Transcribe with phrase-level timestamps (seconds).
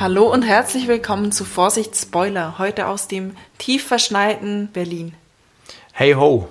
[0.00, 5.12] Hallo und herzlich willkommen zu Vorsicht Spoiler, heute aus dem tief verschneiten Berlin.
[5.92, 6.48] Hey ho!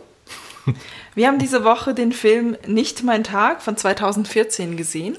[1.16, 5.18] Wir haben diese Woche den Film Nicht mein Tag von 2014 gesehen.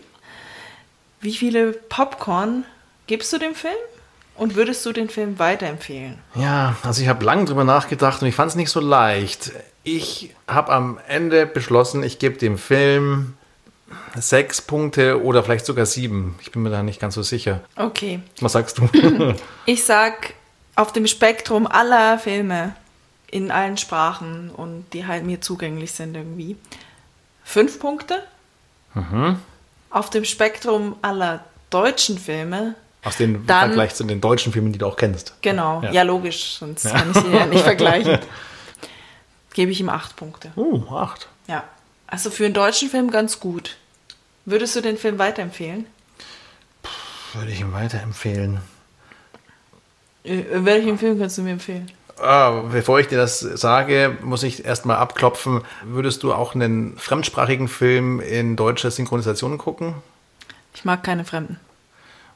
[1.20, 2.62] Wie viele Popcorn
[3.08, 3.74] gibst du dem Film?
[4.36, 6.16] Und würdest du den Film weiterempfehlen?
[6.36, 9.50] Ja, also ich habe lange drüber nachgedacht und ich fand es nicht so leicht.
[9.82, 13.34] Ich habe am Ende beschlossen, ich gebe dem Film
[14.18, 16.38] sechs Punkte oder vielleicht sogar sieben.
[16.40, 17.60] Ich bin mir da nicht ganz so sicher.
[17.76, 18.20] Okay.
[18.40, 18.88] Was sagst du?
[19.66, 20.34] ich sag
[20.76, 22.74] auf dem Spektrum aller Filme
[23.30, 26.56] in allen Sprachen und die halt mir zugänglich sind irgendwie.
[27.44, 28.22] Fünf Punkte.
[28.94, 29.38] Mhm.
[29.90, 32.74] Auf dem Spektrum aller deutschen Filme.
[33.02, 35.34] Aus dem Vergleich zu den deutschen Filmen, die du auch kennst.
[35.42, 36.90] Genau, ja, ja logisch, sonst ja.
[36.90, 38.18] kann ich sie ja nicht vergleichen.
[39.54, 40.52] Gebe ich ihm acht Punkte.
[40.56, 41.28] Oh, acht.
[41.46, 41.64] Ja.
[42.06, 43.76] Also für einen deutschen Film ganz gut.
[44.50, 45.86] Würdest du den Film weiterempfehlen?
[46.82, 48.58] Puh, würde ich ihm weiterempfehlen.
[50.24, 51.90] Äh, welchen Film kannst du mir empfehlen?
[52.18, 55.62] Ah, bevor ich dir das sage, muss ich erstmal abklopfen.
[55.84, 59.94] Würdest du auch einen fremdsprachigen Film in deutscher Synchronisation gucken?
[60.74, 61.58] Ich mag keine Fremden.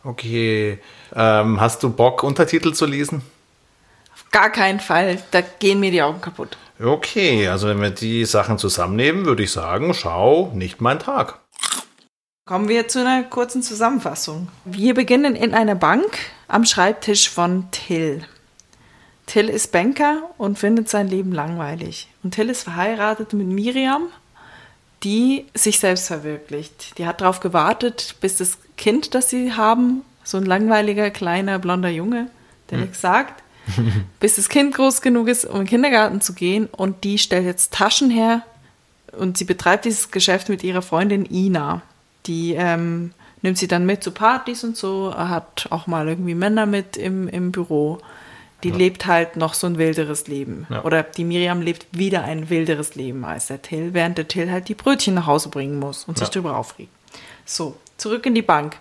[0.04, 0.78] Okay.
[1.14, 3.22] Ähm, hast du Bock, Untertitel zu lesen?
[4.14, 5.22] Auf gar keinen Fall.
[5.32, 6.56] Da gehen mir die Augen kaputt.
[6.80, 11.40] Okay, also wenn wir die Sachen zusammennehmen, würde ich sagen, schau, nicht mein Tag.
[12.46, 14.48] Kommen wir zu einer kurzen Zusammenfassung.
[14.66, 18.22] Wir beginnen in einer Bank am Schreibtisch von Till.
[19.24, 22.08] Till ist Banker und findet sein Leben langweilig.
[22.22, 24.08] Und Till ist verheiratet mit Miriam,
[25.04, 26.98] die sich selbst verwirklicht.
[26.98, 31.88] Die hat darauf gewartet, bis das Kind, das sie haben, so ein langweiliger, kleiner, blonder
[31.88, 32.30] Junge,
[32.68, 32.84] der hm.
[32.84, 33.42] nichts sagt,
[34.20, 36.66] bis das Kind groß genug ist, um in den Kindergarten zu gehen.
[36.66, 38.42] Und die stellt jetzt Taschen her
[39.16, 41.80] und sie betreibt dieses Geschäft mit ihrer Freundin Ina.
[42.26, 43.12] Die ähm,
[43.42, 47.28] nimmt sie dann mit zu Partys und so, hat auch mal irgendwie Männer mit im,
[47.28, 48.00] im Büro
[48.64, 48.76] die ja.
[48.76, 50.66] lebt halt noch so ein wilderes Leben.
[50.70, 50.82] Ja.
[50.84, 54.68] Oder die Miriam lebt wieder ein wilderes Leben als der Till, während der Till halt
[54.68, 56.32] die Brötchen nach Hause bringen muss und sich ja.
[56.32, 56.90] darüber aufregt.
[57.44, 58.76] So, zurück in die Bank.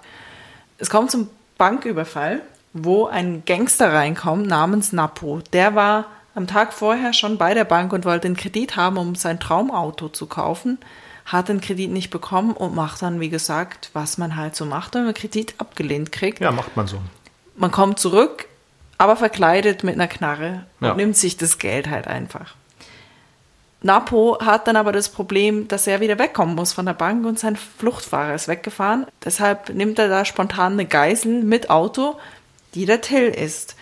[0.78, 5.42] Es kommt zum Banküberfall, wo ein Gangster reinkommt namens Napo.
[5.52, 9.16] Der war am Tag vorher schon bei der Bank und wollte einen Kredit haben, um
[9.16, 10.80] sein Traumauto zu kaufen,
[11.26, 14.96] hat den Kredit nicht bekommen und macht dann, wie gesagt, was man halt so macht,
[14.96, 16.40] wenn man Kredit abgelehnt kriegt.
[16.40, 17.00] Ja, macht man so.
[17.56, 18.48] Man kommt zurück,
[18.98, 20.96] aber verkleidet mit einer Knarre und ja.
[20.96, 22.56] nimmt sich das Geld halt einfach.
[23.84, 27.38] Napo hat dann aber das Problem, dass er wieder wegkommen muss von der Bank und
[27.38, 29.06] sein Fluchtfahrer ist weggefahren.
[29.24, 32.18] Deshalb nimmt er da spontan eine Geisel mit Auto,
[32.76, 33.76] die der Till ist.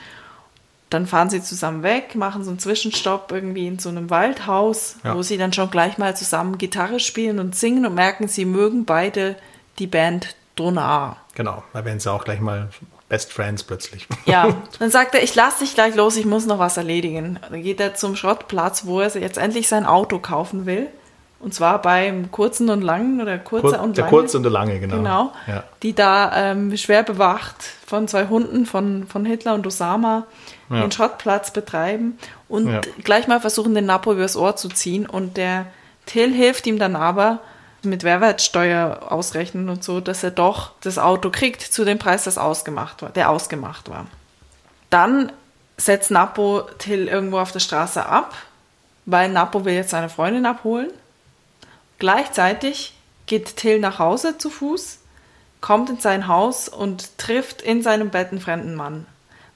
[0.92, 5.16] Dann fahren sie zusammen weg, machen so einen Zwischenstopp irgendwie in so einem Waldhaus, ja.
[5.16, 8.84] wo sie dann schon gleich mal zusammen Gitarre spielen und singen und merken, sie mögen
[8.84, 9.38] beide
[9.80, 11.16] die Band Donar.
[11.34, 12.68] Genau, da werden sie auch gleich mal
[13.08, 14.06] Best Friends plötzlich.
[14.26, 17.40] Ja, dann sagt er, ich lasse dich gleich los, ich muss noch was erledigen.
[17.50, 20.88] Dann geht er zum Schrottplatz, wo er jetzt endlich sein Auto kaufen will.
[21.40, 24.12] Und zwar beim kurzen und langen oder kurzer Kur und der lange.
[24.12, 24.98] Der kurze und der lange, genau.
[24.98, 25.34] Genau.
[25.48, 25.64] Ja.
[25.84, 27.56] Die da ähm, schwer bewacht
[27.88, 30.28] von zwei Hunden von, von Hitler und Osama
[30.72, 30.82] ja.
[30.82, 32.18] den Schrottplatz betreiben
[32.48, 32.82] und ja.
[33.04, 35.06] gleich mal versuchen, den Napo übers Ohr zu ziehen.
[35.06, 35.66] Und der
[36.06, 37.40] Till hilft ihm dann aber,
[37.84, 42.38] mit Mehrwertsteuer ausrechnen und so, dass er doch das Auto kriegt zu dem Preis, das
[42.38, 44.06] ausgemacht war, der ausgemacht war.
[44.90, 45.32] Dann
[45.78, 48.36] setzt Napo Till irgendwo auf der Straße ab,
[49.06, 50.92] weil Napo will jetzt seine Freundin abholen.
[51.98, 52.96] Gleichzeitig
[53.26, 55.00] geht Till nach Hause zu Fuß,
[55.60, 59.06] kommt in sein Haus und trifft in seinem Bett einen fremden Mann.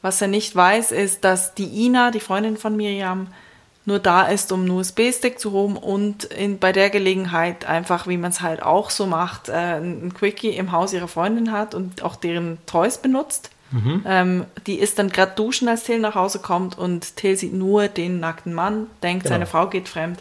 [0.06, 3.26] Was er nicht weiß, ist, dass die Ina, die Freundin von Miriam,
[3.86, 8.18] nur da ist, um einen USB-Stick zu holen und in, bei der Gelegenheit einfach, wie
[8.18, 12.04] man es halt auch so macht, äh, ein Quickie im Haus ihrer Freundin hat und
[12.04, 13.50] auch deren Toys benutzt.
[13.72, 14.04] Mhm.
[14.06, 17.88] Ähm, die ist dann gerade duschen, als Till nach Hause kommt und Till sieht nur
[17.88, 19.34] den nackten Mann, denkt, genau.
[19.34, 20.20] seine Frau geht fremd.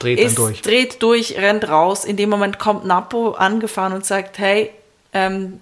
[0.00, 0.62] Dreht ist, dann durch.
[0.62, 2.04] Dreht durch, rennt raus.
[2.04, 4.72] In dem Moment kommt Napo angefahren und sagt, hey,
[5.12, 5.60] ähm,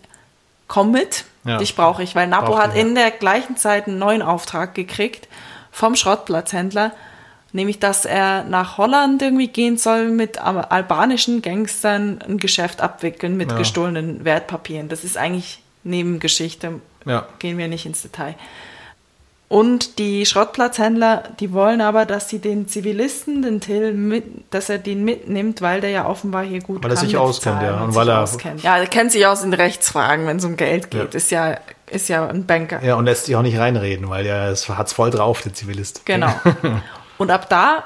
[0.66, 1.58] komm mit, ja.
[1.58, 2.14] dich brauche ich.
[2.14, 5.28] Weil Napo hat in der gleichen Zeit einen neuen Auftrag gekriegt
[5.70, 6.92] vom Schrottplatzhändler
[7.52, 13.50] nämlich dass er nach Holland irgendwie gehen soll mit albanischen Gangstern ein Geschäft abwickeln mit
[13.50, 13.58] ja.
[13.58, 14.88] gestohlenen Wertpapieren.
[14.88, 17.26] Das ist eigentlich Nebengeschichte, ja.
[17.38, 18.34] gehen wir nicht ins Detail.
[19.50, 24.78] Und die Schrottplatzhändler, die wollen aber, dass sie den Zivilisten, den Till, mit, dass er
[24.78, 27.82] den mitnimmt, weil der ja offenbar hier gut Weil er sich auskennt, ja.
[27.82, 28.62] Und weil er auskennt.
[28.62, 31.14] Ja, er kennt sich aus in Rechtsfragen, wenn es um Geld geht.
[31.14, 31.16] Ja.
[31.16, 31.56] Ist ja
[31.90, 32.80] ist ja ein Banker.
[32.84, 36.06] Ja, und lässt sich auch nicht reinreden, weil er hat es voll drauf, der Zivilist.
[36.06, 36.32] Genau.
[37.18, 37.82] Und ab da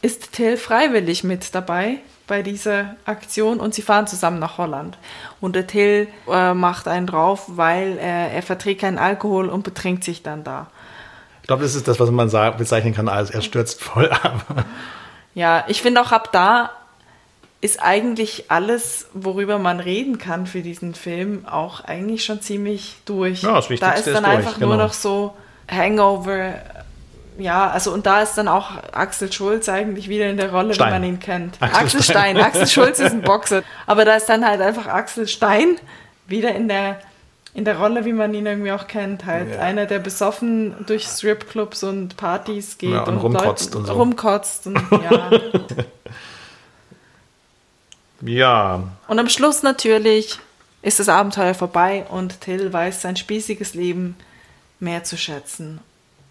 [0.00, 4.96] ist Till freiwillig mit dabei, bei dieser Aktion und sie fahren zusammen nach Holland.
[5.40, 10.04] Und der Till äh, macht einen drauf, weil er, er verträgt keinen Alkohol und betrinkt
[10.04, 10.68] sich dann da.
[11.44, 14.64] Ich glaube, das ist das, was man sagen, bezeichnen kann als er stürzt voll ab.
[15.34, 16.70] Ja, ich finde auch ab da
[17.60, 23.42] ist eigentlich alles, worüber man reden kann für diesen Film, auch eigentlich schon ziemlich durch.
[23.42, 24.84] Ja, das Wichtigste da ist dann ist durch, einfach nur genau.
[24.84, 25.36] noch so
[25.70, 26.54] Hangover.
[27.36, 30.86] Ja, also und da ist dann auch Axel Schulz eigentlich wieder in der Rolle, Stein.
[30.86, 31.56] wie man ihn kennt.
[31.60, 32.36] Axel Axel, Stein.
[32.36, 32.46] Stein.
[32.46, 33.62] Axel Schulz ist ein Boxer.
[33.86, 35.76] Aber da ist dann halt einfach Axel Stein
[36.26, 37.00] wieder in der,
[37.54, 39.24] in der Rolle, wie man ihn irgendwie auch kennt.
[39.26, 39.60] Halt Ja.
[39.60, 43.92] einer, der besoffen durch Stripclubs und Partys geht Ja, und rumkotzt Leuten- und so.
[43.94, 45.30] rumkotzt und ja.
[48.20, 50.38] Ja, Und am Schluss natürlich
[50.82, 54.16] ist das Abenteuer vorbei und Till weiß sein spießiges Leben
[54.80, 55.80] mehr zu schätzen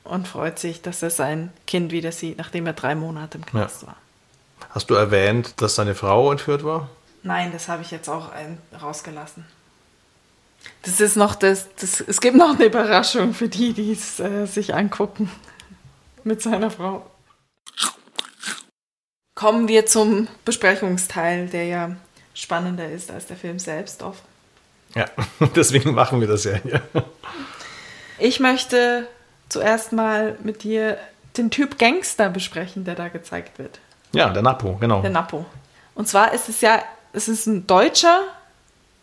[0.03, 3.85] und freut sich, dass er sein Kind wieder sieht, nachdem er drei Monate im Knast
[3.85, 3.95] war.
[4.71, 6.89] hast du erwähnt, dass seine Frau entführt war?
[7.21, 8.29] Nein, das habe ich jetzt auch
[8.81, 9.45] rausgelassen.
[10.83, 14.45] Das ist noch das, das, es gibt noch eine Überraschung für die, die es äh,
[14.45, 15.31] sich angucken
[16.24, 17.06] mit seiner Frau.
[19.36, 21.95] Kommen wir zum Besprechungsteil, der ja
[22.33, 24.24] spannender ist als der Film selbst oft.
[24.95, 25.06] Ja,
[25.56, 26.81] deswegen machen wir das ja hier.
[28.19, 29.07] Ich möchte
[29.50, 30.98] zuerst mal mit dir
[31.38, 33.80] den Typ Gangster besprechen, der da gezeigt wird.
[34.13, 35.01] Ja, der Napo, genau.
[35.01, 35.45] Der Napo.
[35.95, 38.21] Und zwar ist es ja, es ist ein deutscher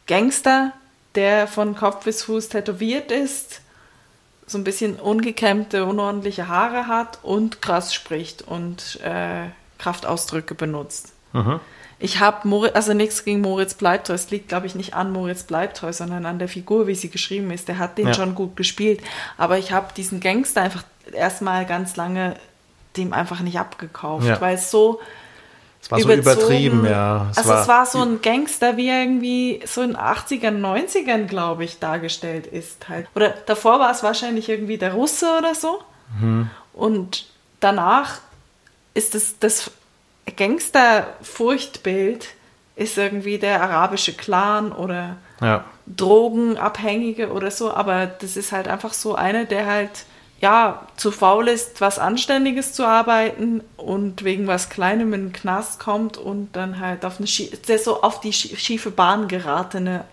[0.06, 0.72] Gangster,
[1.14, 3.60] der von Kopf bis Fuß tätowiert ist,
[4.46, 9.44] so ein bisschen ungekämmte, unordentliche Haare hat und krass spricht und äh,
[9.78, 11.12] Kraftausdrücke benutzt.
[12.00, 14.14] Ich habe also nichts gegen Moritz Bleibtreu.
[14.14, 17.50] Es liegt, glaube ich, nicht an Moritz Bleibtreu, sondern an der Figur, wie sie geschrieben
[17.52, 17.68] ist.
[17.68, 18.14] Der hat den Ja.
[18.14, 19.00] schon gut gespielt.
[19.38, 20.82] Aber ich habe diesen Gangster einfach
[21.12, 22.34] erstmal ganz lange
[22.96, 24.40] dem einfach nicht abgekauft, Ja.
[24.40, 25.00] weil es so
[25.82, 27.28] Es war so übertrieben, ja.
[27.30, 31.64] Es also es war so ein Gangster, wie er irgendwie so in 80ern, 90ern, glaube
[31.64, 33.06] ich, dargestellt ist halt.
[33.14, 35.80] Oder davor war es wahrscheinlich irgendwie der Russe oder so.
[36.20, 36.50] Mhm.
[36.74, 37.26] Und
[37.60, 38.18] danach
[38.94, 39.70] ist es das
[40.36, 42.28] Gangster-Furchtbild
[42.76, 45.64] ist irgendwie der arabische Clan oder ja.
[45.86, 50.04] Drogenabhängige oder so, aber das ist halt einfach so einer, der halt
[50.40, 55.80] ja zu faul ist, was Anständiges zu arbeiten und wegen was Kleinem in den Knast
[55.80, 57.26] kommt und dann halt auf eine
[57.68, 60.04] der so auf die schie- schiefe Bahn geratene.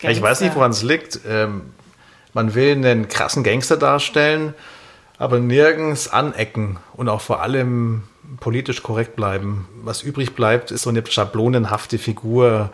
[0.00, 1.20] Ja, Ich weiß nicht, woran es liegt.
[1.26, 1.72] Ähm,
[2.34, 4.54] man will einen krassen Gangster darstellen,
[5.18, 8.04] aber nirgends anecken und auch vor allem
[8.40, 9.66] politisch korrekt bleiben.
[9.82, 12.70] Was übrig bleibt, ist so eine schablonenhafte Figur.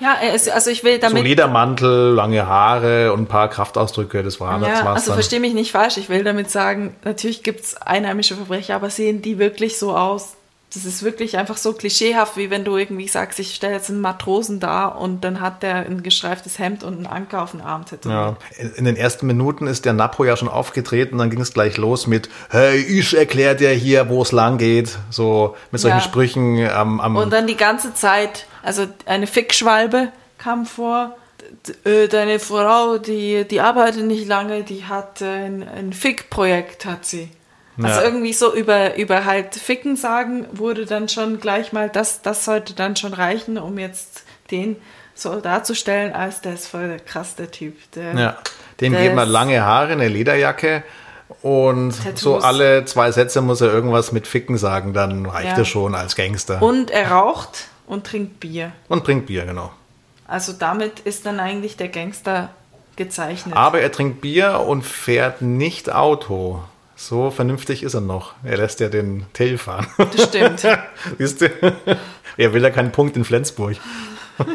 [0.00, 4.22] Ja, er ist, also ich will So damit Ledermantel, lange Haare und ein paar Kraftausdrücke,
[4.22, 5.98] das war das Ja, war's also verstehe mich nicht falsch.
[5.98, 10.35] Ich will damit sagen, natürlich gibt es einheimische Verbrecher, aber sehen die wirklich so aus?
[10.74, 14.00] Das ist wirklich einfach so klischeehaft, wie wenn du irgendwie sagst, ich stelle jetzt einen
[14.00, 17.84] Matrosen da und dann hat der ein gestreiftes Hemd und einen Anker auf den Arm
[17.86, 18.36] tätowiert.
[18.58, 18.66] Ja.
[18.76, 22.06] In den ersten Minuten ist der Napo ja schon aufgetreten, dann ging es gleich los
[22.08, 24.98] mit Hey, ich erklär dir hier, wo es lang geht.
[25.08, 26.02] So mit solchen Ja.
[26.02, 31.16] Sprüchen am, am Und dann die ganze Zeit, also eine Fickschwalbe kam vor.
[31.84, 37.28] Äh, Deine Frau, die, die arbeitet nicht lange, die hat ein, ein Fick-Projekt, hat sie.
[37.82, 38.06] Also Ja.
[38.06, 42.72] irgendwie so über, über halt Ficken sagen, wurde dann schon gleich mal, das, das sollte
[42.74, 44.76] dann schon reichen, um jetzt den
[45.14, 47.76] so darzustellen, als der ist voll krass, der Typ.
[47.92, 48.36] Der, Ja,
[48.80, 50.82] dem wir ist- lange Haare, eine Lederjacke
[51.42, 52.20] und Tattoos.
[52.20, 55.58] so alle zwei Sätze muss er irgendwas mit Ficken sagen, dann reicht Ja.
[55.58, 56.62] er schon als Gangster.
[56.62, 58.72] Und er raucht und trinkt Bier.
[58.88, 59.70] Und trinkt Bier, genau.
[60.28, 62.50] Also damit ist dann eigentlich der Gangster
[62.96, 63.56] gezeichnet.
[63.56, 66.62] Aber er trinkt Bier und fährt nicht Auto.
[66.96, 68.32] So vernünftig ist er noch.
[68.42, 69.86] Er lässt ja den Till fahren.
[69.98, 70.66] Das stimmt.
[71.18, 71.50] Siehst du?
[72.38, 73.76] Er will ja keinen Punkt in Flensburg.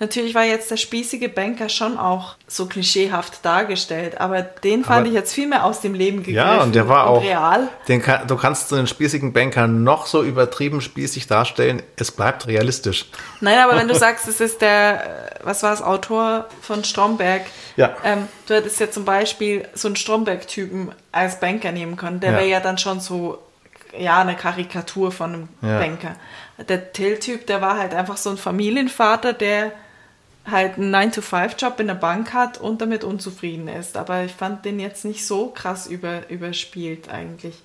[0.00, 5.06] Natürlich war jetzt der spießige Banker schon auch so klischeehaft dargestellt, aber den fand Aber-
[5.08, 7.22] ich jetzt viel mehr aus dem Leben gegriffen Ja, und der war auch.
[7.22, 7.68] real.
[7.86, 11.82] Den kann, du kannst so einen spießigen Banker noch so übertrieben spießig darstellen.
[11.96, 13.10] Es bleibt realistisch.
[13.40, 17.42] Nein, aber wenn du sagst, es ist der, äh, was war es, Autor von Stromberg,
[17.76, 17.94] Ja.
[18.02, 22.20] ähm, du hättest ja zum Beispiel so einen Stromberg-Typen als Banker nehmen können.
[22.20, 22.36] Der Ja.
[22.38, 23.38] wäre ja dann schon so,
[23.98, 25.78] ja, eine Karikatur von einem Ja.
[25.78, 26.14] Banker.
[26.68, 29.72] Der Till-Typ, der war halt einfach so ein Familienvater, der
[30.46, 33.96] halt einen 9-to-5-Job in der Bank hat und damit unzufrieden ist.
[33.96, 37.62] Aber ich fand den jetzt nicht so krass über, überspielt eigentlich.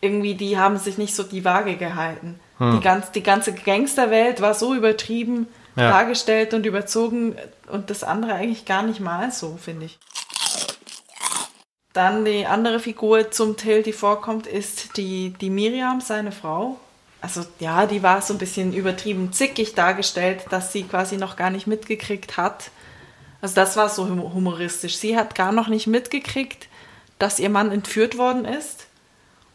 [0.00, 2.40] Irgendwie, die haben sich nicht so die Waage gehalten.
[2.58, 5.88] Die, ganz, die ganze Gangsterwelt war so übertrieben Ja.
[5.90, 7.36] dargestellt und überzogen
[7.68, 9.98] und das andere eigentlich gar nicht mal so, finde ich.
[11.92, 16.78] Dann die andere Figur zum Till, die vorkommt, ist die, die Miriam, seine Frau.
[17.20, 21.50] Also ja, die war so ein bisschen übertrieben zickig dargestellt, dass sie quasi noch gar
[21.50, 22.70] nicht mitgekriegt hat.
[23.42, 24.96] Also das war so humoristisch.
[24.96, 26.68] Sie hat gar noch nicht mitgekriegt,
[27.18, 28.86] dass ihr Mann entführt worden ist.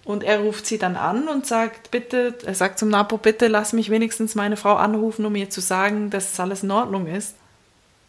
[0.03, 3.73] Und er ruft sie dann an und sagt, bitte, er sagt zum Napo, bitte lass
[3.73, 7.35] mich wenigstens meine Frau anrufen, um ihr zu sagen, dass alles in Ordnung ist.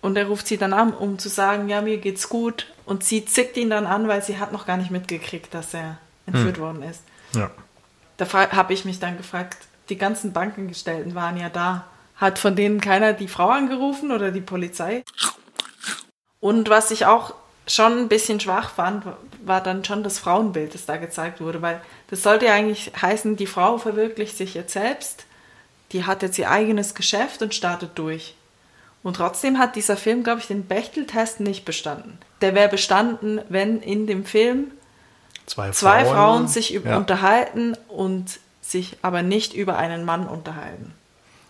[0.02, 2.66] Und er ruft sie dann an, um zu sagen, ja, mir geht's gut.
[2.84, 5.96] Und sie zickt ihn dann an, weil sie hat noch gar nicht mitgekriegt, dass er
[6.26, 6.62] entführt hm.
[6.62, 7.00] worden ist.
[7.34, 7.50] Ja.
[8.16, 9.58] Da habe ich mich dann gefragt,
[9.88, 11.84] die ganzen Bankengestellten waren ja da.
[12.16, 15.04] Hat von denen keiner die Frau angerufen oder die Polizei?
[16.40, 17.34] Und was ich auch
[17.66, 19.04] schon ein bisschen schwach fand,
[19.44, 23.36] war dann schon das Frauenbild, das da gezeigt wurde, weil das sollte ja eigentlich heißen,
[23.36, 25.26] die Frau verwirklicht sich jetzt selbst,
[25.92, 28.34] die hat jetzt ihr eigenes Geschäft und startet durch.
[29.02, 32.18] Und trotzdem hat dieser Film, glaube ich, den Bechteltest nicht bestanden.
[32.40, 34.72] Der wäre bestanden, wenn in dem Film
[35.46, 36.96] zwei Frauen, zwei Frauen sich ja.
[36.96, 40.92] unterhalten und sich aber nicht über einen Mann unterhalten.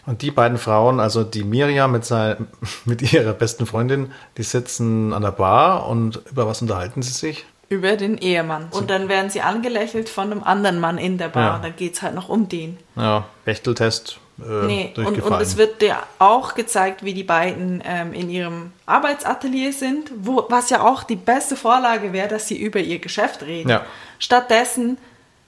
[0.07, 2.47] Und die beiden Frauen, also die Miriam mit, sein,
[2.85, 7.45] mit ihrer besten Freundin, die sitzen an der Bar und über was unterhalten sie sich?
[7.69, 8.69] Über den Ehemann.
[8.71, 11.57] Und dann werden sie angelächelt von einem anderen Mann in der Bar.
[11.57, 11.59] Ja.
[11.59, 12.79] Dann geht es halt noch um den.
[12.95, 14.21] Ja, Bechteltest.
[14.39, 18.73] Äh, nee, und, und, es wird dir auch gezeigt, wie die beiden ähm, in ihrem
[18.85, 23.43] Arbeitsatelier sind, wo, was ja auch die beste Vorlage wäre, dass sie über ihr Geschäft
[23.43, 23.71] reden.
[23.71, 23.87] Ja.
[24.19, 24.99] Stattdessen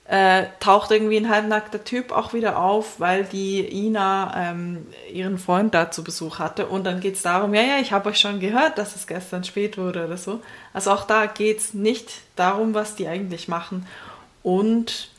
[0.09, 5.75] äh, taucht irgendwie ein halbnackter Typ auch wieder auf, weil die Ina ähm, ihren Freund
[5.75, 6.67] da zu Besuch hatte.
[6.67, 9.45] Und dann geht es darum, ja, ja, ich habe euch schon gehört, dass es gestern
[9.45, 10.41] spät wurde oder so.
[10.73, 13.87] Also auch da geht es nicht darum, was die eigentlich machen.
[14.43, 15.11] Und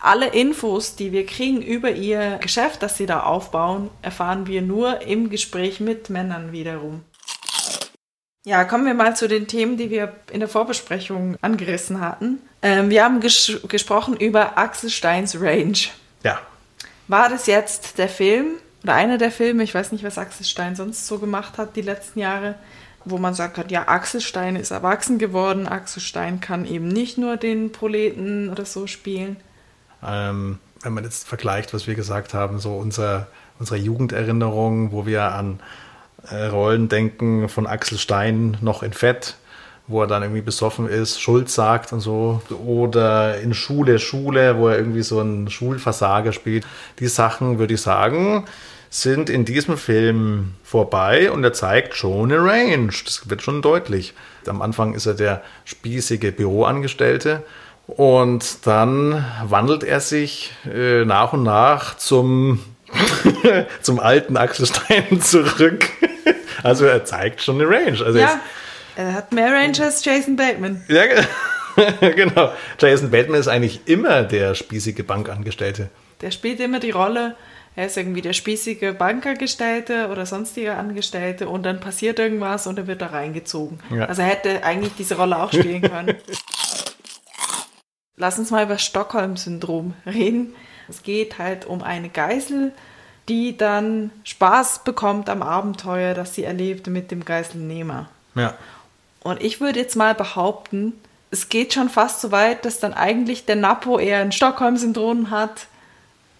[0.00, 5.02] alle Infos, die wir kriegen über ihr Geschäft, das sie da aufbauen, erfahren wir nur
[5.02, 7.02] im Gespräch mit Männern wiederum.
[8.46, 12.40] Ja, kommen wir mal zu den Themen, die wir in der Vorbesprechung angerissen hatten.
[12.60, 15.78] Ähm, wir haben ges gesprochen über Axel Steins Range.
[16.22, 16.40] Ja.
[17.08, 20.76] War das jetzt der Film oder einer der Filme, ich weiß nicht, was Axel Stein
[20.76, 22.56] sonst so gemacht hat die letzten Jahre,
[23.06, 27.16] wo man sagt hat, ja, Axel Stein ist erwachsen geworden, Axel Stein kann eben nicht
[27.16, 29.38] nur den Proleten oder so spielen.
[30.06, 33.26] Ähm, wenn man jetzt vergleicht, was wir gesagt haben, so unser,
[33.58, 35.60] unsere Jugenderinnerung, wo wir an
[36.30, 39.36] äh, Rollen denken von Axel Stein noch in Fett,
[39.86, 42.42] wo er dann irgendwie besoffen ist, Schuld sagt und so.
[42.64, 46.66] Oder in Schule, Schule, wo er irgendwie so ein Schulversager spielt.
[46.98, 48.44] Die Sachen, würde ich sagen,
[48.90, 52.92] sind in diesem Film vorbei und er zeigt schon eine Range.
[53.04, 54.14] Das wird schon deutlich.
[54.46, 57.42] Am Anfang ist er der spießige Büroangestellte
[57.86, 62.60] und dann wandelt er sich äh, nach und nach zum,
[63.82, 65.90] zum alten Axel Stein zurück.
[66.62, 68.04] also er zeigt schon eine Range.
[68.04, 68.40] Also ja.
[68.96, 70.84] Er hat mehr Range als Jason Bateman.
[70.88, 71.02] Ja,
[72.00, 72.52] genau.
[72.78, 75.88] Jason Bateman ist eigentlich immer der spießige Bankangestellte.
[76.20, 77.34] Der spielt immer die Rolle,
[77.76, 82.86] er ist irgendwie der spießige Bankangestellte oder sonstige Angestellte und dann passiert irgendwas und er
[82.86, 83.80] wird da reingezogen.
[83.90, 84.04] Ja.
[84.04, 86.14] Also er hätte eigentlich diese Rolle auch spielen können.
[88.16, 90.54] Lass uns mal über Stockholm-Syndrom reden.
[90.88, 92.72] Es geht halt um eine Geisel,
[93.28, 98.08] die dann Spaß bekommt am Abenteuer, das sie erlebt mit dem Geiselnehmer.
[98.34, 98.54] Ja.
[99.22, 100.92] Und ich würde jetzt mal behaupten,
[101.30, 105.66] es geht schon fast so weit, dass dann eigentlich der Napo eher ein Stockholm-Syndrom hat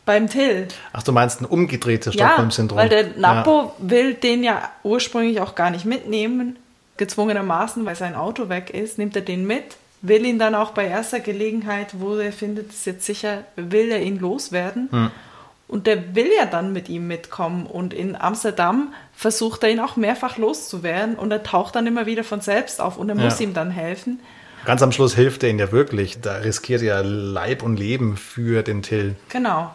[0.04, 0.68] beim Till.
[0.92, 2.78] Ach, du meinst ein umgedrehtes Stockholm-Syndrom?
[2.78, 3.72] Ja, weil der Napo ja.
[3.78, 6.56] will den ja ursprünglich auch gar nicht mitnehmen,
[6.98, 10.86] gezwungenermaßen, weil sein Auto weg ist, nimmt er den mit, will ihn dann auch bei
[10.86, 14.88] erster Gelegenheit, wo er findet, ist jetzt sicher, will er ihn loswerden.
[14.90, 15.10] Hm.
[15.66, 17.66] Und der will ja dann mit ihm mitkommen.
[17.66, 21.16] Und in Amsterdam versucht er ihn auch mehrfach loszuwerden.
[21.16, 23.46] Und er taucht dann immer wieder von selbst auf und er muss ja.
[23.46, 24.20] ihm dann helfen.
[24.66, 26.20] Ganz am Schluss hilft er ihm ja wirklich.
[26.20, 29.16] Da riskiert er Leib und Leben für den Till.
[29.30, 29.74] Genau.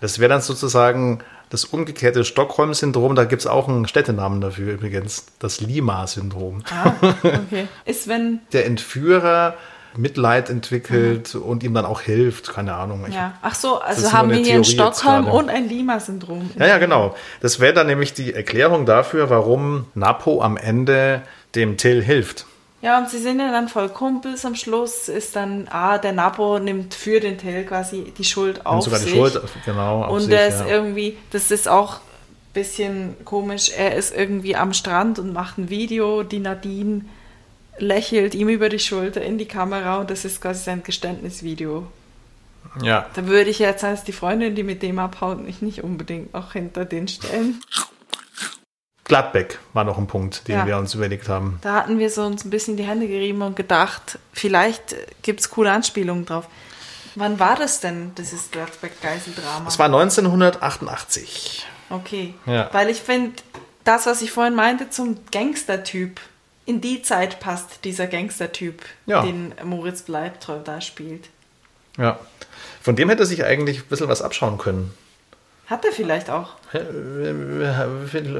[0.00, 1.20] Das wäre dann sozusagen
[1.54, 3.14] das umgekehrte Stockholm-Syndrom.
[3.14, 5.26] Da gibt es auch einen Städtenamen dafür übrigens.
[5.38, 6.64] Das Lima-Syndrom.
[6.70, 6.92] Ah,
[7.22, 7.68] okay.
[7.84, 8.40] Ist, wenn.
[8.52, 9.54] Der Entführer
[9.96, 11.42] Mitleid entwickelt mhm.
[11.42, 12.52] und ihm dann auch hilft.
[12.52, 13.06] Keine Ahnung.
[13.10, 13.34] Ja.
[13.40, 16.50] Ach so, also haben wir hier ein Stockholm und ein Lima-Syndrom.
[16.58, 17.14] Ja, ja, genau.
[17.40, 21.22] Das wäre dann nämlich die Erklärung dafür, warum Napo am Ende
[21.54, 22.46] dem Till hilft.
[22.84, 24.44] Ja, und sie sind ja dann voll Kumpels.
[24.44, 28.84] Am Schluss ist dann, ah, der Napo nimmt für den Till quasi die Schuld auf
[28.84, 29.14] sogar sich.
[29.14, 30.66] sogar die Schuld, genau, auf Und der ist ja.
[30.66, 32.00] irgendwie, das ist auch ein
[32.52, 37.06] bisschen komisch, er ist irgendwie am Strand und macht ein Video, die Nadine
[37.78, 41.86] lächelt ihm über die Schulter in die Kamera und das ist quasi sein Geständnisvideo.
[42.82, 43.06] Ja.
[43.14, 46.52] Da würde ich jetzt als die Freundin, die mit dem abhaut, mich nicht unbedingt auch
[46.52, 47.62] hinter den stellen.
[49.04, 50.66] Gladbeck war noch ein Punkt, den ja.
[50.66, 51.58] wir uns überlegt haben.
[51.60, 55.50] Da hatten wir so uns ein bisschen die Hände gerieben und gedacht, vielleicht gibt es
[55.50, 56.48] coole Anspielungen drauf.
[57.14, 59.68] Wann war das denn, dieses Gladbeck-Geiseldrama?
[59.68, 61.66] Es war 1988.
[61.90, 62.34] Okay.
[62.46, 62.70] Ja.
[62.72, 63.34] Weil ich finde,
[63.84, 66.20] das, was ich vorhin meinte zum Gangstertyp,
[66.66, 69.22] in die Zeit passt dieser Gangstertyp, Ja.
[69.22, 71.28] den Moritz Bleibtreu da spielt.
[71.98, 72.18] Ja.
[72.80, 74.92] Von dem hätte sich eigentlich ein bisschen was abschauen können.
[75.66, 76.50] Hat er vielleicht auch.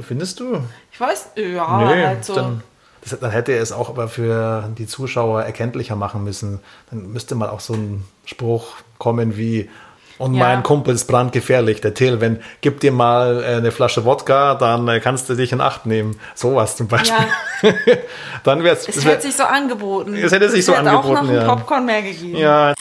[0.03, 0.61] Findest du?
[0.93, 2.35] Ich weiß, ja, halt so.
[2.35, 2.63] dann,
[3.03, 6.61] das, dann hätte er es auch aber für die Zuschauer erkenntlicher machen müssen.
[6.91, 9.71] Dann müsste mal auch so ein Spruch kommen wie
[10.19, 10.45] und Ja.
[10.45, 14.87] mein Kumpel ist brandgefährlich, der Till, wenn gib dir mal äh, eine Flasche Wodka, dann
[14.87, 16.19] äh, kannst du dich in Acht nehmen.
[16.35, 17.27] Sowas zum Beispiel.
[17.63, 17.73] Ja,
[18.45, 18.89] dann wäre es.
[18.89, 20.15] es hätte sich so angeboten.
[20.15, 21.55] Es hätte sich so hätte auch noch angeboten, ein ja.
[21.55, 22.37] Popcorn mehr gegeben.
[22.37, 22.75] Ja.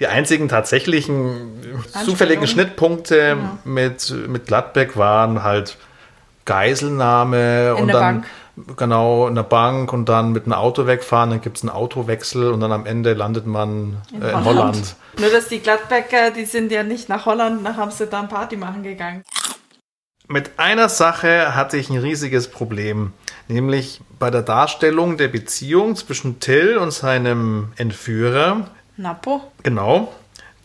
[0.00, 5.76] Die einzigen tatsächlichen zufälligen Schnittpunkte mit, mit Gladbeck waren halt
[6.46, 8.24] Geiselnahme und der dann
[8.56, 8.78] Bank.
[8.78, 12.50] genau in der Bank und dann mit einem Auto wegfahren, dann gibt es einen Autowechsel
[12.50, 14.96] und dann am Ende landet man in, äh, in Holland.
[15.18, 19.22] Nur, dass die Gladbecker, die sind ja nicht nach Holland, nach Amsterdam Party machen gegangen.
[20.28, 23.12] Mit einer Sache hatte ich ein riesiges Problem,
[23.48, 28.70] nämlich bei der Darstellung der Beziehung zwischen Till und seinem Entführer.
[29.00, 29.42] Napo?
[29.62, 30.12] Genau.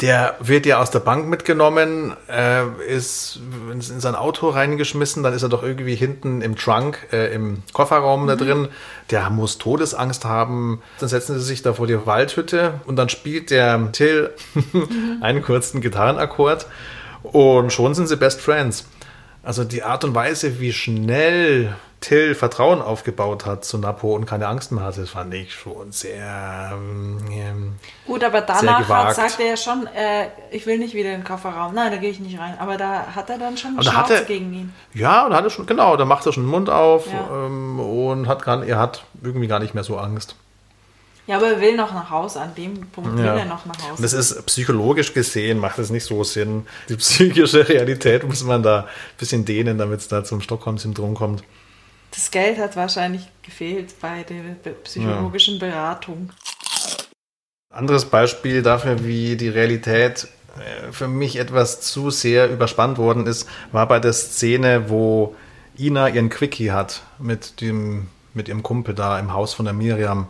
[0.02, 3.40] Der wird ja aus der Bank mitgenommen, äh, ist
[3.72, 7.64] in in sein Auto reingeschmissen, dann ist er doch irgendwie hinten im Trunk, äh, im
[7.72, 8.68] Kofferraum da drin.
[9.10, 10.82] Der muss Todesangst haben.
[11.00, 14.32] Dann setzen sie sich da vor die Waldhütte und dann spielt der Till
[15.22, 16.66] einen kurzen Gitarrenakkord
[17.24, 18.90] und schon sind sie Best Friends.
[19.44, 21.74] Also die Art und Weise, wie schnell
[22.06, 25.92] Till Vertrauen aufgebaut hat zu Napo und keine Angst mehr hatte, das fand ich schon
[25.92, 27.74] sehr ähm,
[28.06, 31.24] Gut, aber danach hat, sagt er ja schon, äh, ich will nicht wieder in den
[31.24, 31.74] Kofferraum.
[31.74, 32.56] Nein, da gehe ich nicht rein.
[32.60, 34.74] Aber da hat er dann schon eine Schnauze er- gegen ihn.
[34.94, 37.46] Ja, und hat er schon, genau, da macht er schon den Mund auf Ja.
[37.48, 40.36] ähm, und hat gar, er hat irgendwie gar nicht mehr so Angst.
[41.28, 42.40] Ja, aber er will noch nach Hause.
[42.40, 43.36] An dem Punkt will Ja.
[43.36, 44.02] er noch nach Und Hause.
[44.04, 46.68] das ist psychologisch gesehen, macht es nicht so Sinn.
[46.88, 48.86] Die psychische Realität muss man da ein
[49.18, 51.44] bisschen dehnen, damit es da zum Stockholm-Syndrom kommt.
[52.16, 56.32] Das Geld hat wahrscheinlich gefehlt bei der psychologischen Beratung.
[57.70, 63.50] Anderes Beispiel dafür, wie die Realität äh, für mich etwas zu sehr überspannt worden ist,
[63.74, 65.36] war bei der Szene, wo
[65.78, 70.30] Ina ihren Quickie hat mit dem mit ihrem Kumpel da im Haus von der Miriam,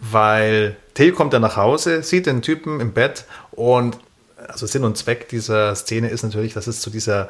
[0.00, 3.96] weil Till kommt dann nach Hause, sieht den Typen im Bett und
[4.48, 7.28] also Sinn und Zweck dieser Szene ist natürlich, dass es zu dieser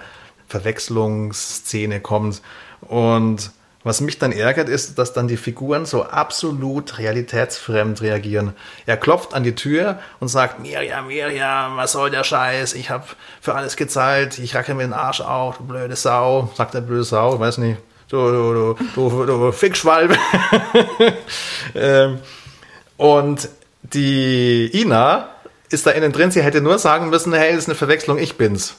[0.48, 2.40] Verwechslungsszene kommt.
[2.80, 3.50] Und
[3.84, 8.54] was mich dann ärgert, ist, dass dann die Figuren so absolut realitätsfremd reagieren.
[8.86, 12.72] Er klopft an die Tür und sagt, Miriam, Miriam, was soll der Scheiß?
[12.74, 13.04] Ich habe
[13.42, 16.50] für alles gezahlt, ich racke mir den Arsch auf, du blöde Sau.
[16.54, 17.78] Sagt der blöde Sau, weiß nicht.
[18.08, 20.16] Du, du, du, du, du Fickschwalbe.
[21.74, 22.20] ähm,
[22.96, 23.48] und
[23.82, 25.28] die Ina
[25.68, 28.36] ist da innen drin, sie hätte nur sagen müssen, hey, das ist eine Verwechslung, ich
[28.36, 28.76] bin's.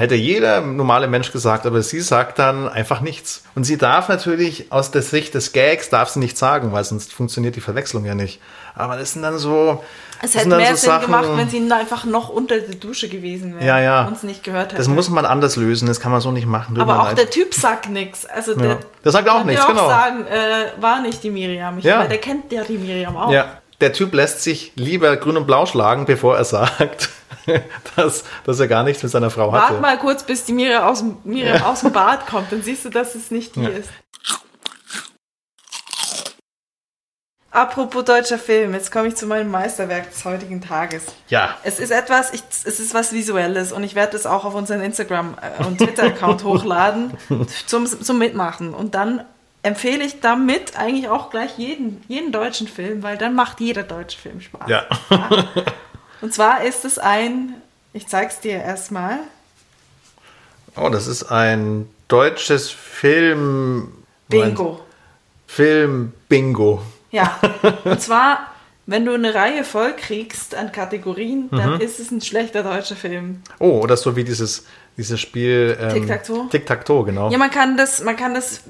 [0.00, 3.42] Hätte jeder normale Mensch gesagt, aber sie sagt dann einfach nichts.
[3.54, 7.12] Und sie darf natürlich aus der Sicht des Gags darf sie nichts sagen, weil sonst
[7.12, 8.40] funktioniert die Verwechslung ja nicht.
[8.74, 9.84] Aber das sind dann so.
[10.22, 13.66] Es hätte mehr so Sinn gemacht, wenn sie einfach noch unter der Dusche gewesen wäre
[13.66, 14.02] Ja, ja.
[14.04, 14.76] und uns nicht gehört hätte.
[14.76, 16.80] Das muss man anders lösen, das kann man so nicht machen.
[16.80, 17.18] Aber auch leid.
[17.18, 18.24] der Typ sagt nichts.
[18.24, 18.78] Also der, Ja.
[19.04, 19.82] Der sagt auch nichts, genau.
[19.82, 21.76] auch sagen, äh, war nicht die Miriam.
[21.76, 22.00] Ich, Ja.
[22.00, 23.30] Weil der kennt ja die Miriam auch.
[23.30, 27.08] Ja, der Typ lässt sich lieber grün und blau schlagen, bevor er sagt,
[27.96, 29.72] dass, dass er gar nichts mit seiner Frau hatte.
[29.74, 32.84] Wart mal kurz, bis die Miriam aus, dem- Miriam aus dem Bad kommt, dann siehst
[32.84, 33.68] du, dass es nicht die Ja.
[33.70, 33.88] ist.
[37.52, 41.02] Apropos deutscher Film, jetzt komme ich zu meinem Meisterwerk des heutigen Tages.
[41.28, 44.54] Ja, Es ist etwas, ich, es ist was Visuelles und ich werde es auch auf
[44.54, 47.12] unseren Instagram- äh, und Twitter-Account hochladen
[47.66, 48.72] zum, zum Mitmachen.
[48.72, 49.24] Und dann
[49.62, 54.18] empfehle ich damit eigentlich auch gleich jeden, jeden deutschen Film, weil dann macht jeder deutsche
[54.18, 54.68] Film Spaß.
[54.68, 54.86] ja.
[56.20, 57.54] Und zwar ist es ein,
[57.92, 59.18] ich zeig's dir erstmal,
[60.76, 63.92] Oh, das ist ein deutsches Film.
[64.28, 64.80] Bingo.
[65.46, 66.82] Film Bingo.
[67.10, 67.38] Ja,
[67.84, 68.49] und zwar,
[68.90, 71.80] wenn du eine Reihe voll kriegst an Kategorien, dann Mhm.
[71.80, 73.42] ist es ein schlechter deutscher Film.
[73.60, 74.64] Oh, oder so wie dieses,
[74.96, 75.78] dieses Spiel.
[75.80, 76.48] Ähm, Tic-Tac-Toe?
[76.50, 77.30] Tic-Tac-Toe, genau.
[77.30, 78.62] Ja, man kann das, man kann das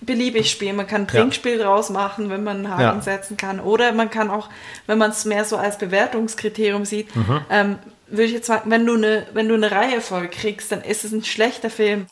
[0.00, 0.76] beliebig spielen.
[0.76, 3.00] Man kann ein Trinkspiel draus machen, wenn man einen Haken Ja.
[3.02, 3.60] setzen kann.
[3.60, 4.48] Oder man kann auch,
[4.86, 7.40] wenn man es mehr so als Bewertungskriterium sieht, Mhm.
[7.50, 10.82] ähm, würde ich jetzt sagen, wenn du, eine, wenn du eine Reihe voll kriegst, dann
[10.82, 12.06] ist es ein schlechter Film.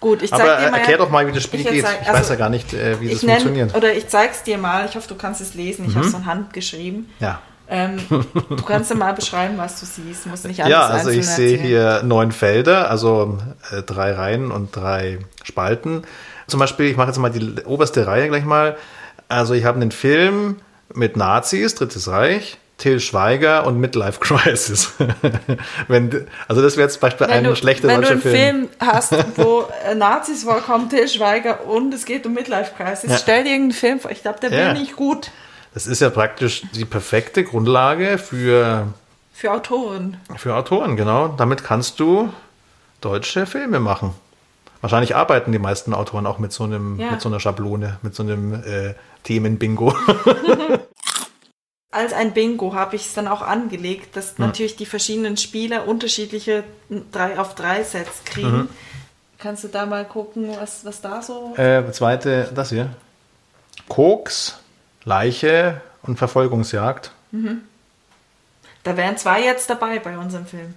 [0.00, 0.78] Gut, ich zeig Aber dir mal.
[0.78, 1.84] erklär doch mal, wie das Spiel geht.
[1.84, 3.74] sag- ich also, weiß ja gar nicht, äh, wie das nenn, funktioniert.
[3.74, 4.86] oder ich zeig's dir mal.
[4.88, 5.86] Ich hoffe, du kannst es lesen.
[5.88, 7.10] Ich habe es von Hand geschrieben.
[7.18, 7.40] Ja.
[7.70, 10.26] Ähm, du kannst ja mal beschreiben, was du siehst.
[10.26, 13.38] Muss nicht alles Ja, also ich sehe hier neun Felder, also
[13.70, 16.02] äh, drei Reihen und drei Spalten.
[16.46, 18.76] Zum Beispiel, ich mache jetzt mal die oberste Reihe gleich mal.
[19.28, 20.56] Also ich habe einen Film
[20.94, 24.92] mit Nazis, Drittes Reich, Till Schweiger und Midlife Crisis.
[25.88, 28.34] wenn, also das wäre jetzt zum Beispiel Wenn ein schlechter wenn du deutscher einen Film.
[28.34, 33.18] Film hast, wo Nazis vorkommen, Till Schweiger und es geht um Midlife Crisis, Ja.
[33.18, 34.10] stell dir irgendeinen Film vor.
[34.12, 34.56] Ich glaube, der Ja.
[34.56, 35.30] wäre nicht gut
[35.74, 38.86] Das ist ja praktisch die perfekte Grundlage für,
[39.32, 40.16] für Autoren.
[40.36, 41.28] für Autoren, genau.
[41.36, 42.32] Damit kannst du
[43.00, 44.14] deutsche Filme machen.
[44.80, 47.10] Wahrscheinlich arbeiten die meisten Autoren auch mit so einem, Ja.
[47.10, 49.92] mit so einer Schablone, mit so einem äh, Themenbingo.
[51.90, 54.46] Als ein Bingo habe ich es dann auch angelegt, dass Hm.
[54.46, 56.64] natürlich die verschiedenen Spieler unterschiedliche
[57.12, 58.56] 3 auf 3 Sets kriegen.
[58.58, 58.68] Mhm.
[59.38, 61.54] Kannst du da mal gucken, was, was da so.
[61.56, 62.90] Äh, zweite, das hier.
[63.88, 64.58] Koks,
[65.04, 67.12] Leiche und Verfolgungsjagd.
[68.82, 70.74] Da wären zwei jetzt dabei bei unserem Film.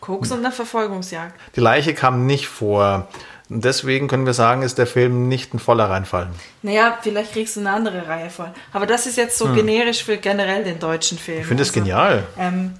[0.00, 1.34] Koks und eine Verfolgungsjagd.
[1.56, 3.08] Die Leiche kam nicht vor.
[3.54, 6.28] Und deswegen können wir sagen, ist der Film nicht ein voller Reinfall.
[6.62, 8.50] Naja, vielleicht kriegst du eine andere Reihe voll.
[8.72, 11.36] Aber das ist jetzt so generisch für generell den deutschen Film.
[11.36, 11.42] Hm.
[11.42, 12.24] Ich finde es Also, genial.
[12.36, 12.74] Ähm,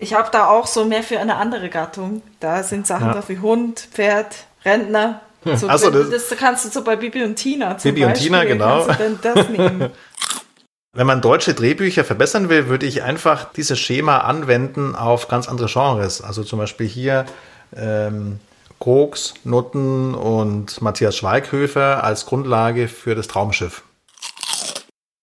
[0.00, 2.22] ich habe da auch so mehr für eine andere Gattung.
[2.40, 3.12] Da sind Sachen Ja.
[3.12, 5.20] drauf wie Hund, Pferd, Rentner.
[5.44, 8.04] So, Ach so, das, das- das kannst du so bei Bibi und Tina zum Bibi
[8.04, 8.86] und Beispiel, Tina, genau.
[9.22, 9.90] Das nehmen.
[10.92, 15.68] Wenn man deutsche Drehbücher verbessern will, würde ich einfach dieses Schema anwenden auf ganz andere
[15.68, 16.20] Genres.
[16.20, 17.26] Also zum Beispiel hier
[17.76, 18.40] ähm,
[18.80, 23.82] Koks, Nutten und Matthias Schweighöfer als Grundlage für das Traumschiff.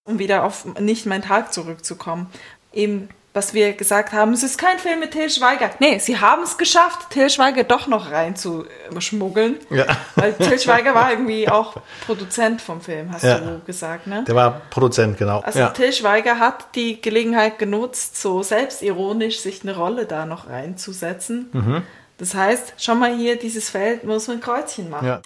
[0.05, 2.27] um wieder auf nicht mein Tag zurückzukommen.
[2.71, 5.69] Eben, was wir gesagt haben, es ist kein Film mit Till Schweiger.
[5.79, 9.57] Nee, sie haben es geschafft, Till Schweiger doch noch reinzuschmuggeln.
[9.69, 9.85] Ja.
[10.15, 13.39] Weil Till Schweiger war irgendwie auch Produzent vom Film, hast Ja.
[13.39, 14.23] du gesagt, ne?
[14.27, 15.39] Der war Produzent, genau.
[15.41, 15.69] Also ja.
[15.69, 21.49] Till Schweiger hat die Gelegenheit genutzt, so selbstironisch sich eine Rolle da noch reinzusetzen.
[21.53, 21.83] Mhm.
[22.17, 25.07] Das heißt, schon mal hier, dieses Feld muss man ein Kreuzchen machen.
[25.07, 25.21] Ja.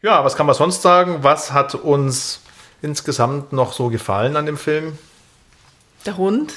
[0.00, 1.18] ja, was kann man sonst sagen?
[1.22, 2.40] Was hat uns
[2.80, 4.98] insgesamt noch so gefallen an dem Film?
[6.06, 6.54] Der Hund,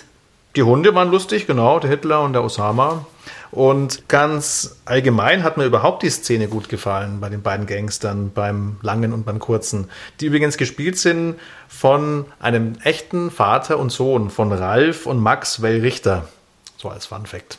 [0.55, 3.05] Die Hunde waren lustig, genau, der Hitler und der Osama.
[3.51, 8.77] Und ganz allgemein hat mir überhaupt die Szene gut gefallen bei den beiden Gangstern, beim
[8.81, 11.35] Langen und beim Kurzen, die übrigens gespielt sind
[11.67, 16.27] von einem echten Vater und Sohn, von Ralf und Max Wellrichter.
[16.85, 17.57] So als Fun Fact.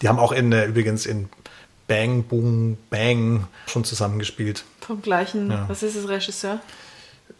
[0.00, 1.28] Die haben auch in, äh, übrigens in
[1.88, 4.64] Bang, Boom, Bang schon zusammengespielt.
[4.80, 5.64] vom gleichen, Ja.
[5.68, 6.58] was ist es, Regisseur?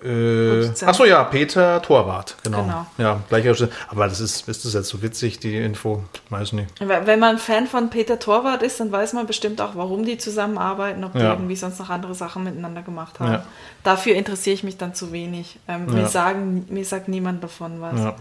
[0.04, 2.62] Äh, achso, ja, Peter Torwart, genau.
[2.64, 2.86] Genau.
[2.98, 3.68] Ja, gleicher.
[3.88, 6.04] Aber das ist, ist das jetzt so witzig, die Info?
[6.28, 6.68] Weiß nicht.
[6.80, 11.02] Wenn man Fan von Peter Torwart ist, dann weiß man bestimmt auch, warum die zusammenarbeiten,
[11.04, 11.32] ob die Ja.
[11.32, 13.32] irgendwie sonst noch andere Sachen miteinander gemacht haben.
[13.32, 13.44] Ja.
[13.84, 15.58] Dafür interessiere ich mich dann zu wenig.
[15.66, 15.94] Ähm, Ja.
[15.94, 18.14] mir, sagen, mir sagt niemand davon was.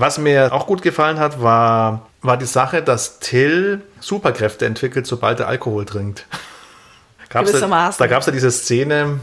[0.00, 5.40] Was mir auch gut gefallen hat, war, war die Sache, dass Till Superkräfte entwickelt, sobald
[5.40, 6.24] er Alkohol trinkt.
[7.28, 9.20] Gab's da da gab es ja diese Szene,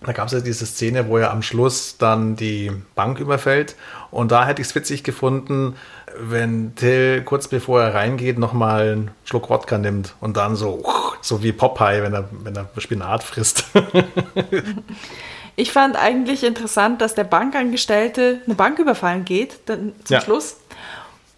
[0.00, 3.76] da gab es ja diese Szene, wo er am Schluss dann die Bank überfällt.
[4.10, 5.76] Und da hätte ich es witzig gefunden,
[6.18, 10.84] wenn Till kurz bevor er reingeht, nochmal einen Schluck Wodka nimmt und dann so,
[11.20, 13.66] so wie Popeye, wenn er, wenn er Spinat frisst.
[15.58, 20.20] Ich fand eigentlich interessant, dass der Bankangestellte eine Bank überfallen geht, dann zum Ja.
[20.20, 20.56] Schluss.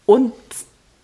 [0.04, 0.34] Und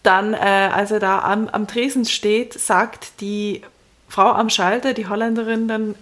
[0.02, 3.62] dann, äh, als er da am, am Tresen steht, sagt die
[4.08, 5.94] Frau am Schalter, die Holländerin, dann,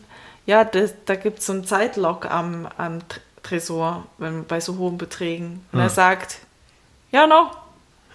[0.44, 4.76] ja, das, da gibt es so einen Zeitlock am, am Tr- Tresor wenn, bei so
[4.78, 5.64] hohen Beträgen.
[5.70, 6.38] Und er sagt,
[7.12, 7.56] ja, noch.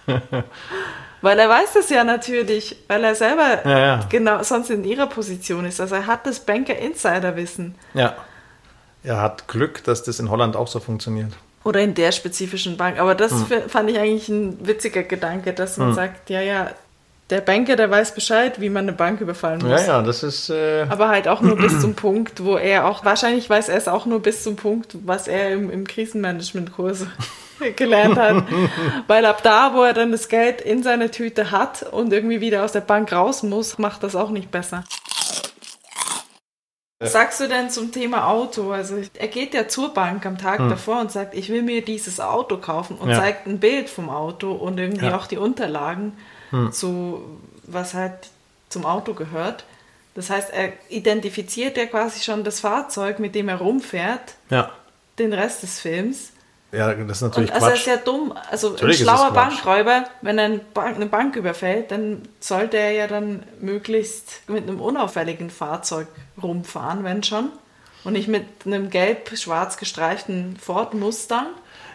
[1.22, 4.00] weil er weiß das ja natürlich, weil er selber Ja, ja.
[4.10, 5.80] genau sonst in ihrer Position ist.
[5.80, 7.74] Also er hat das Banker-Insider-Wissen.
[7.94, 8.14] ja.
[9.02, 11.32] Er hat Glück, dass das in Holland auch so funktioniert.
[11.64, 12.98] Oder in der spezifischen Bank.
[12.98, 13.68] Aber das Hm.
[13.68, 16.70] fand ich eigentlich ein witziger Gedanke, dass man sagt, ja, ja,
[17.28, 19.82] der Banker, der weiß Bescheid, wie man eine Bank überfallen muss.
[19.82, 20.50] Ja, ja, das ist.
[20.50, 23.88] Äh, Aber halt auch nur bis zum Punkt, wo er auch, wahrscheinlich weiß er es
[23.88, 27.06] auch nur bis zum Punkt, was er im, im Krisenmanagement-Kurs
[27.76, 28.44] gelernt hat.
[29.06, 32.64] Weil ab da, wo er dann das Geld in seiner Tüte hat und irgendwie wieder
[32.64, 34.82] aus der Bank raus muss, macht das auch nicht besser.
[37.00, 38.72] Was sagst du denn zum Thema Auto?
[38.72, 42.20] Also er geht ja zur Bank am Tag davor und sagt, ich will mir dieses
[42.20, 43.10] Auto kaufen und Hm.
[43.10, 43.18] Ja.
[43.18, 45.12] zeigt ein Bild vom Auto und irgendwie Ja.
[45.12, 45.18] Hm.
[45.18, 46.12] auch die Unterlagen
[46.72, 47.22] zu
[47.62, 48.12] was halt
[48.68, 49.64] zum Auto gehört.
[50.16, 54.70] Das heißt, er identifiziert ja quasi schon das Fahrzeug, mit dem er rumfährt, ja.
[55.20, 56.32] den Rest des Films.
[56.72, 57.80] Ja, das ist Und natürlich also er Quatsch.
[57.80, 58.32] ist ja dumm.
[58.50, 59.32] Also ein Natürlich ist schlauer.
[59.32, 64.68] Bankräuber, wenn er eine Bank, eine Bank überfällt, dann sollte er ja dann möglichst mit
[64.68, 66.06] einem unauffälligen Fahrzeug
[66.40, 67.50] rumfahren, wenn schon.
[68.04, 71.46] Und nicht mit einem gelb-schwarz gestreiften Ford Mustang.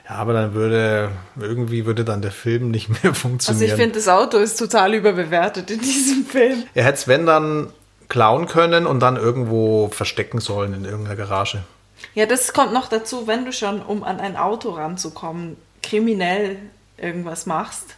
[0.08, 1.10] Ja, aber dann würde
[1.40, 3.66] irgendwie würde dann der Film nicht mehr Also funktionieren.
[3.66, 6.64] ich finde, das Auto ist total überbewertet in diesem Film.
[6.76, 7.70] er hätte es, wenn dann,
[8.08, 11.64] klauen können und dann irgendwo verstecken sollen in irgendeiner Garage.
[12.14, 16.58] Ja, das kommt noch dazu, wenn du schon, um an ein Auto ranzukommen, kriminell
[16.98, 17.96] irgendwas machst.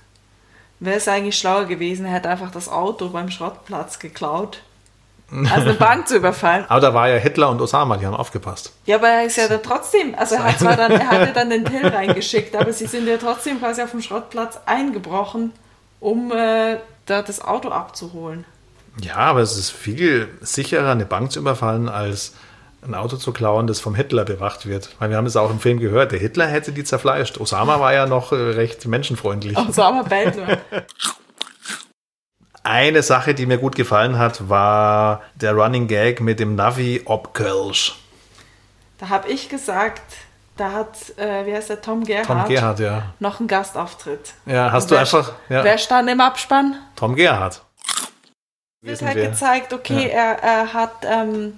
[0.80, 4.62] Wäre es eigentlich schlauer gewesen, er hätte einfach das Auto beim Schrottplatz geklaut.
[5.52, 6.63] Also eine Bank zu überfallen.
[6.70, 8.72] Aber da war ja Hitler und Osama, die haben aufgepasst.
[8.86, 11.50] Ja, aber er ist ja dann trotzdem, also er hat zwar dann, er hatte dann
[11.50, 15.52] den Till reingeschickt, aber sie sind ja trotzdem quasi auf dem Schrottplatz eingebrochen,
[16.00, 18.46] um äh, da das Auto abzuholen.
[19.02, 22.34] Ja, aber es ist viel sicherer, eine Bank zu überfallen, als
[22.82, 24.96] ein Auto zu klauen, das vom Hitler bewacht wird.
[25.00, 27.40] Weil wir haben es auch im Film gehört, der Hitler hätte die zerfleischt.
[27.40, 29.58] Osama war ja noch äh, recht menschenfreundlich.
[29.58, 30.58] Osama bellt nur.
[32.63, 37.34] Eine Sache, die mir gut gefallen hat, war der Running Gag mit dem Navi ob
[37.34, 37.96] Kölsch.
[38.98, 40.02] Da habe ich gesagt,
[40.58, 43.13] da hat, äh, wie heißt der, Tom Gerhardt, Tom Gerhardt, ja.
[43.20, 44.34] noch einen Gastauftritt.
[44.46, 45.32] Ja, hast Und du wer, einfach.
[45.50, 46.76] Ja, Wer stand im Abspann?
[46.96, 47.62] Tom Gerhardt.
[48.82, 49.30] wird Wissen halt wir.
[49.30, 51.54] gezeigt, okay, er, er hat ähm,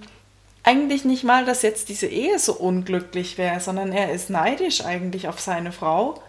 [0.69, 5.27] eigentlich nicht mal, dass jetzt diese Ehe so unglücklich wäre, sondern er ist neidisch eigentlich
[5.27, 6.21] auf seine Frau,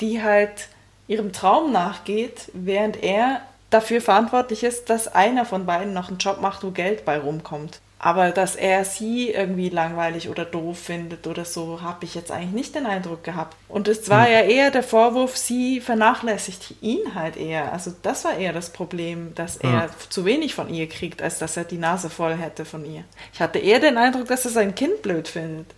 [0.00, 0.68] die halt
[1.06, 6.40] ihrem Traum nachgeht, während er dafür verantwortlich ist, dass einer von beiden noch einen Job
[6.40, 7.78] macht, wo Geld bei rumkommt.
[8.04, 12.52] Aber dass er sie irgendwie langweilig oder doof findet oder so, habe ich jetzt eigentlich
[12.52, 13.56] nicht den Eindruck gehabt.
[13.66, 17.72] Und es war ja eher der Vorwurf, sie vernachlässigt ihn halt eher.
[17.72, 21.56] Also das war eher das Problem, dass er zu wenig von ihr kriegt, als dass
[21.56, 23.04] er die Nase voll hätte von ihr.
[23.32, 25.68] Ich hatte eher den Eindruck, dass er sein Kind blöd findet.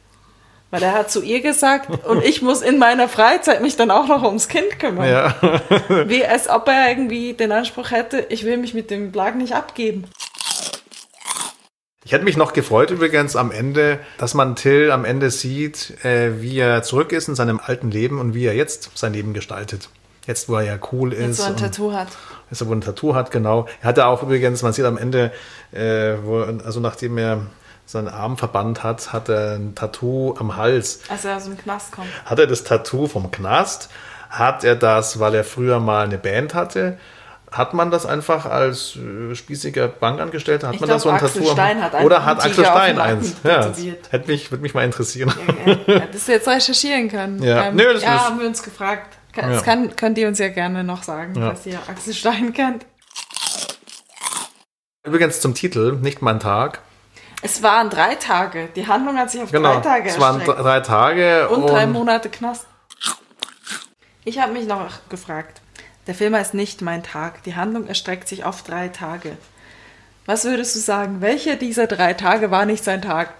[0.72, 4.08] Weil er hat zu ihr gesagt, und ich muss in meiner Freizeit mich dann auch
[4.08, 5.08] noch ums Kind kümmern.
[5.08, 5.36] Ja.
[6.08, 9.54] Wie als ob er irgendwie den Anspruch hätte, ich will mich mit dem Blag nicht
[9.54, 10.08] abgeben.
[12.06, 16.40] Ich hätte mich noch gefreut übrigens am Ende, dass man Till am Ende sieht, äh,
[16.40, 19.88] wie er zurück ist in seinem alten Leben und wie er jetzt sein Leben gestaltet.
[20.24, 21.36] Jetzt, wo er ja cool Jetzt ist.
[21.38, 22.06] so ein und- Tattoo hat.
[22.48, 23.66] Jetzt, wo er ein Tattoo hat, genau.
[23.82, 25.32] Er hatte auch übrigens, man sieht am Ende,
[25.72, 27.42] äh, wo, also nachdem er
[27.86, 31.00] seinen Arm verbannt hat, hat er ein Tattoo am Hals.
[31.08, 32.06] Als er aus dem Knast kommt.
[32.24, 33.88] Hat er das Tattoo vom Knast?
[34.30, 36.98] Hat er das, weil er früher mal eine Band hatte?
[37.52, 40.68] Hat man das einfach als äh, spießiger Bankangestellter?
[40.68, 41.52] Hat Ich man da glaub, so ein Axel Tattoo?
[41.52, 43.36] Stein hat Oder hat Axel Stein eins?
[43.44, 43.72] Ja,
[44.10, 45.32] hätte mich, würde mich mal interessieren.
[45.86, 47.42] Ja, Hättest du jetzt recherchieren können.
[47.42, 47.66] Ja.
[47.66, 49.16] Ähm, Nö, das ja, haben wir uns gefragt.
[49.36, 49.48] Ja.
[49.48, 51.50] Das kann, könnt ihr uns ja gerne noch sagen, Ja.
[51.50, 52.84] dass ihr Axel Stein kennt.
[55.04, 56.80] Übrigens zum Titel, nicht mein Tag.
[57.42, 58.68] Es waren drei Tage.
[58.74, 60.60] Die Handlung hat sich auf Genau, drei Tage es waren erstreckt.
[60.60, 61.48] drei Tage.
[61.48, 62.66] Und drei Monate Knast.
[64.24, 65.60] Ich habe mich noch gefragt.
[66.06, 67.42] Der Film heißt nicht mein Tag.
[67.44, 69.36] Die Handlung erstreckt sich auf drei Tage.
[70.24, 71.20] Was würdest du sagen?
[71.20, 73.32] Welcher dieser drei Tage war nicht sein Tag?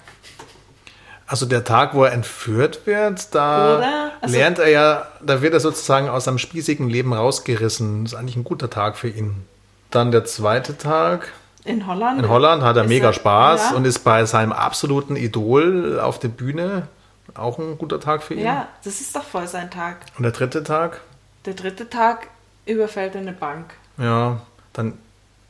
[1.29, 4.13] Also der Tag, wo er entführt wird, da?
[4.21, 8.05] Also- lernt er ja, da wird er sozusagen aus seinem spießigen Leben rausgerissen.
[8.05, 9.45] Das ist eigentlich ein guter Tag für ihn.
[9.91, 11.33] Dann der zweite Tag.
[11.65, 12.21] In Holland?
[12.21, 13.77] In Holland hat er mega er- Spaß ja.
[13.77, 16.87] und ist bei seinem absoluten Idol auf der Bühne.
[17.35, 18.45] Auch ein guter Tag für ihn.
[18.45, 19.97] Ja, das ist doch voll sein Tag.
[20.17, 21.01] Und der dritte Tag,
[21.45, 22.29] Der dritte Tag
[22.67, 23.75] überfällt er eine Bank.
[23.99, 24.41] ja,
[24.73, 24.95] dann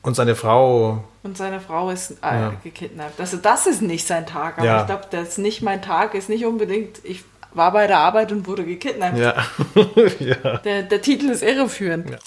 [0.03, 2.53] und seine Frau, Und seine Frau ist äh, Ja.
[2.63, 3.19] gekidnappt.
[3.19, 4.59] Also das ist nicht sein Tag.
[4.59, 4.81] Aber Ja.
[4.83, 8.31] ich glaube, das ist nicht mein Tag, ist nicht unbedingt, ich war bei der Arbeit
[8.31, 9.19] und wurde gekidnappt.
[9.19, 9.35] ja,
[10.21, 10.59] ja.
[10.59, 12.09] Der, der Titel ist irreführend.
[12.11, 12.19] Ja.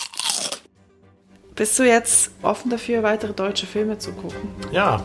[1.56, 4.50] Bist du jetzt offen dafür, weitere deutsche Filme zu gucken?
[4.72, 5.02] Ja,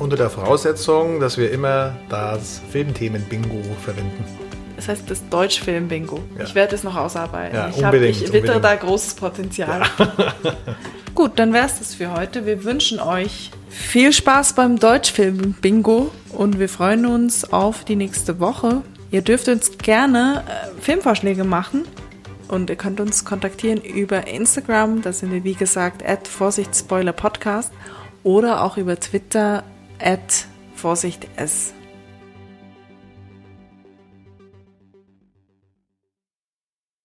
[0.00, 4.24] unter der Voraussetzung, dass wir immer das Filmthemen-Bingo verwenden.
[4.82, 6.18] Das heißt das Deutschfilm-Bingo.
[6.36, 6.44] Ja.
[6.44, 7.54] Ich werde es noch ausarbeiten.
[7.54, 8.64] Ja, ich hab, ich unbedingt.
[8.64, 9.82] da großes Potenzial.
[11.14, 12.46] Gut, dann wäre es das für heute.
[12.46, 18.82] Wir wünschen euch viel Spaß beim Deutschfilm-Bingo und wir freuen uns auf die nächste Woche.
[19.12, 21.84] Ihr dürft uns gerne äh, Filmvorschläge machen
[22.48, 25.00] und ihr könnt uns kontaktieren über Instagram.
[25.02, 27.70] Da sind wir, wie gesagt, at Vorsicht Spoiler Podcast
[28.24, 29.62] oder auch über Twitter
[30.00, 31.72] at Vorsicht S.